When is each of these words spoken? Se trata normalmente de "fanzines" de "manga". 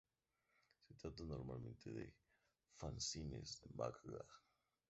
Se 0.87 0.95
trata 0.99 1.23
normalmente 1.25 1.91
de 1.91 2.15
"fanzines" 2.73 3.61
de 3.61 3.69
"manga". 3.75 4.25